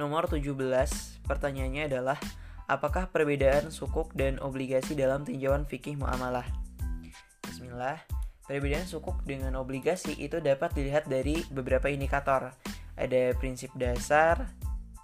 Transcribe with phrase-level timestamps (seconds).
[0.00, 0.56] Nomor 17,
[1.28, 2.16] pertanyaannya adalah
[2.64, 6.48] apakah perbedaan sukuk dan obligasi dalam tinjauan fikih muamalah?
[7.44, 8.00] Bismillah.
[8.48, 12.48] Perbedaan sukuk dengan obligasi itu dapat dilihat dari beberapa indikator.
[12.96, 14.48] Ada prinsip dasar,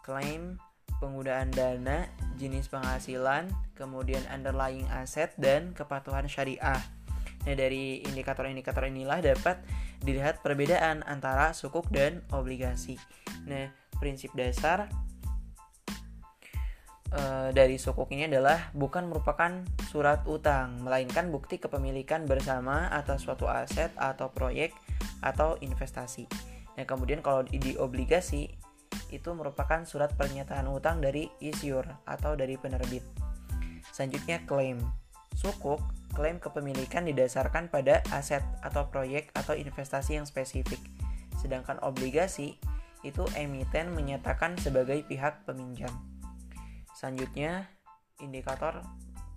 [0.00, 0.56] klaim,
[0.96, 2.08] penggunaan dana,
[2.40, 6.80] jenis penghasilan, kemudian underlying aset, dan kepatuhan syariah.
[7.44, 9.60] Nah, dari indikator-indikator inilah dapat
[10.00, 12.96] dilihat perbedaan antara sukuk dan obligasi.
[13.44, 14.88] Nah, prinsip dasar
[17.12, 23.90] e, dari ini adalah bukan merupakan surat utang, melainkan bukti kepemilikan bersama atas suatu aset
[23.96, 24.74] atau proyek
[25.24, 26.28] atau investasi.
[26.76, 28.52] Nah, kemudian kalau di obligasi
[29.08, 33.02] itu merupakan surat pernyataan utang dari issuer atau dari penerbit.
[33.94, 34.82] Selanjutnya klaim.
[35.36, 35.80] Sukuk
[36.16, 40.80] klaim kepemilikan didasarkan pada aset atau proyek atau investasi yang spesifik.
[41.36, 42.56] Sedangkan obligasi
[43.06, 45.90] itu emiten menyatakan sebagai pihak peminjam.
[46.98, 47.70] Selanjutnya,
[48.18, 48.82] indikator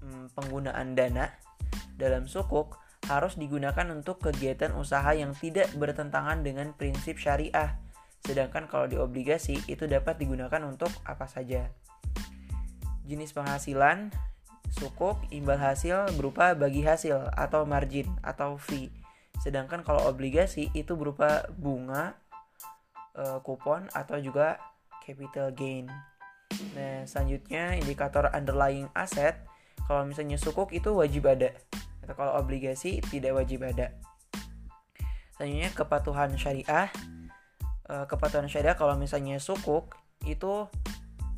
[0.01, 1.29] hmm, penggunaan dana
[2.01, 7.77] dalam sukuk harus digunakan untuk kegiatan usaha yang tidak bertentangan dengan prinsip syariah.
[8.25, 11.69] Sedangkan kalau di obligasi itu dapat digunakan untuk apa saja.
[13.05, 14.09] Jenis penghasilan
[14.69, 18.93] Sukuk imbal hasil berupa bagi hasil atau margin atau fee.
[19.41, 22.13] Sedangkan kalau obligasi itu berupa bunga,
[23.19, 24.55] e, kupon atau juga
[25.03, 25.91] capital gain.
[26.75, 29.43] Nah, selanjutnya indikator underlying asset.
[29.85, 31.51] Kalau misalnya sukuk itu wajib ada.
[32.05, 33.91] Atau kalau obligasi tidak wajib ada.
[35.35, 36.87] Selanjutnya kepatuhan syariah.
[37.85, 40.67] E, kepatuhan syariah kalau misalnya sukuk itu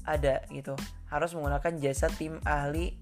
[0.06, 0.78] ada gitu.
[1.10, 2.98] Harus menggunakan jasa tim ahli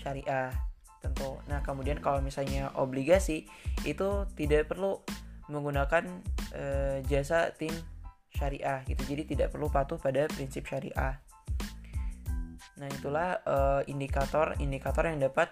[0.00, 0.52] syariah
[0.98, 1.38] tentu.
[1.46, 3.46] Nah, kemudian kalau misalnya obligasi
[3.86, 4.98] itu tidak perlu
[5.48, 6.04] menggunakan
[6.52, 6.64] e,
[7.08, 7.72] jasa tim
[8.32, 9.02] syariah gitu.
[9.04, 11.18] Jadi tidak perlu patuh pada prinsip syariah.
[12.78, 13.42] Nah, itulah
[13.90, 15.50] indikator-indikator yang dapat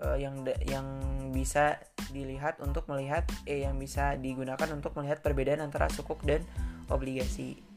[0.00, 0.86] e, yang yang
[1.30, 1.76] bisa
[2.08, 6.40] dilihat untuk melihat eh yang bisa digunakan untuk melihat perbedaan antara sukuk dan
[6.88, 7.73] obligasi.